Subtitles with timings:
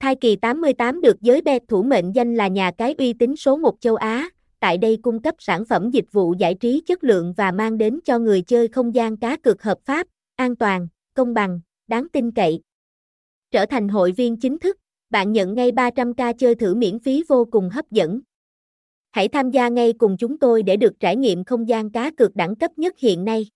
[0.00, 3.56] Thai kỳ 88 được giới bet thủ mệnh danh là nhà cái uy tín số
[3.56, 4.30] 1 châu Á,
[4.60, 8.00] tại đây cung cấp sản phẩm dịch vụ giải trí chất lượng và mang đến
[8.04, 12.30] cho người chơi không gian cá cược hợp pháp, an toàn, công bằng, đáng tin
[12.30, 12.60] cậy.
[13.50, 14.76] Trở thành hội viên chính thức,
[15.10, 18.20] bạn nhận ngay 300k chơi thử miễn phí vô cùng hấp dẫn.
[19.10, 22.36] Hãy tham gia ngay cùng chúng tôi để được trải nghiệm không gian cá cược
[22.36, 23.46] đẳng cấp nhất hiện nay.